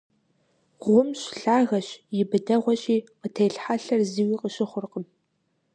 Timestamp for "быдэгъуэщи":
2.29-2.97